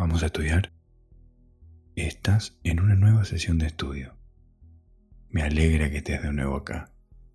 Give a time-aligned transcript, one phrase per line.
[0.00, 0.72] ¿Vamos a estudiar?
[1.94, 4.16] Estás en una nueva sesión de estudio.
[5.28, 6.90] Me alegra que estés de nuevo acá.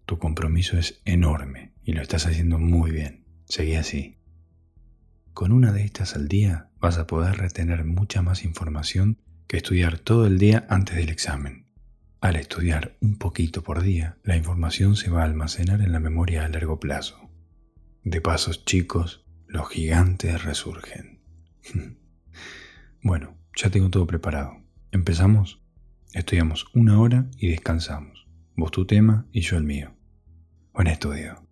[0.08, 3.28] Tu compromiso es enorme y lo estás haciendo muy bien.
[3.46, 4.18] Seguí así.
[5.36, 10.00] Con una de estas al día vas a poder retener mucha más información que estudiar
[10.00, 11.68] todo el día antes del examen.
[12.20, 16.44] Al estudiar un poquito por día, la información se va a almacenar en la memoria
[16.44, 17.30] a largo plazo.
[18.04, 21.22] De pasos chicos, los gigantes resurgen.
[23.06, 24.58] bueno, ya tengo todo preparado.
[24.92, 25.62] ¿Empezamos?
[26.14, 28.26] Estudiamos una hora y descansamos.
[28.56, 29.94] Vos tu tema y yo el mío.
[30.74, 31.45] Buen estudio.